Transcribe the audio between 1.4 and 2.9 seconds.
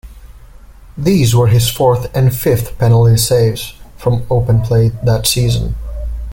his fourth and fifth